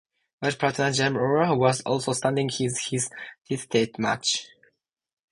[0.41, 3.11] Wyeth's partner, James Orr, was also standing in his
[3.51, 4.47] only Test match.